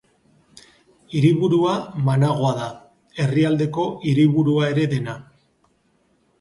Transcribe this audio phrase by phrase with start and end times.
[1.17, 1.73] Hiriburua
[2.07, 2.71] Managua da,
[3.27, 5.19] herrialdeko hiriburua ere dena.